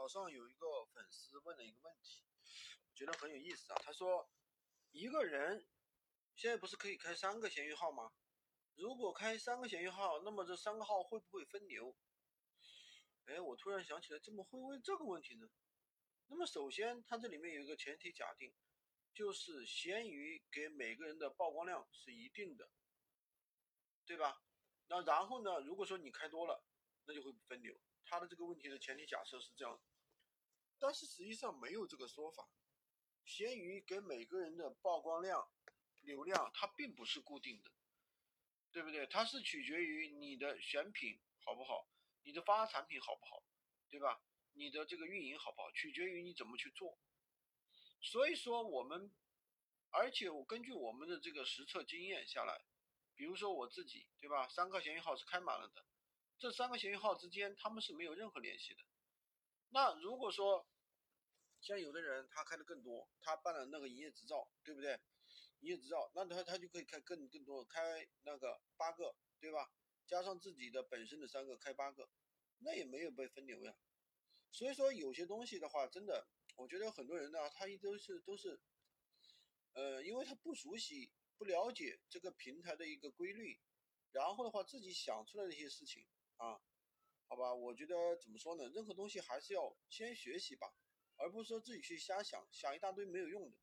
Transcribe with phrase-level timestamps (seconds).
[0.00, 2.24] 早上有一个粉丝问了一个问题，
[2.88, 3.78] 我觉得很有意思啊。
[3.84, 4.30] 他说，
[4.92, 5.68] 一个人
[6.34, 8.10] 现在不是可以开三个闲鱼号吗？
[8.76, 11.94] 如果开三个闲鱼号，那么这三个号会不会分流？
[13.26, 15.50] 哎，我突然想起来，怎么会问这个问题呢？
[16.28, 18.54] 那么首先，它这里面有一个前提假定，
[19.12, 22.70] 就是闲鱼给每个人的曝光量是一定的，
[24.06, 24.40] 对吧？
[24.86, 26.64] 那然后呢，如果说你开多了，
[27.06, 27.74] 那就会分流。
[28.04, 29.80] 他的这个问题的前提假设是这样，
[30.78, 32.48] 但是实际上没有这个说法。
[33.24, 35.48] 闲鱼给每个人的曝光量、
[36.00, 37.70] 流量，它并不是固定的，
[38.72, 39.06] 对不对？
[39.06, 41.88] 它是取决于你的选品好不好，
[42.22, 43.44] 你的发产品好不好，
[43.88, 44.22] 对吧？
[44.54, 46.98] 你的这个运营好不好，取决于你怎么去做。
[48.00, 49.14] 所以说我们，
[49.90, 52.64] 而且我根据我们的这个实测经验下来，
[53.14, 54.48] 比如说我自己，对吧？
[54.48, 55.84] 三个闲鱼号是开满了的。
[56.40, 58.82] 这三个闲鱼号之间，他们是没有任何联系的。
[59.68, 60.66] 那如果说
[61.60, 64.98] 像有的人他开的更多，他办了那个营业执照，对不对？
[65.60, 69.70] 营业执照，那他他就可以开更更多，开那个八个，对吧？
[70.06, 72.08] 加上自己的本身的三个，开八个，
[72.60, 73.76] 那也没有被分流呀。
[74.50, 78.58] 所以说有些东西的话，真的，我觉得很多人呢，他一都是都是，
[79.74, 83.60] 呃，因为他不熟悉、不了解这个平台的一个规律，
[84.12, 86.06] 然后的话自己想出来的一些事情。
[86.40, 86.56] 啊，
[87.28, 88.66] 好吧，我觉得怎么说呢？
[88.70, 90.72] 任何东西还是要先学习吧，
[91.16, 93.58] 而不是说自己去瞎想，想一大堆没有用的，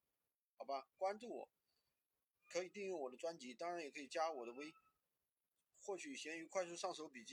[0.58, 0.88] 好吧？
[0.95, 1.50] 关注我，
[2.48, 4.72] 可以订阅我的专辑，当然也可以加我的微，
[5.81, 7.25] 获取闲鱼快速上手笔记。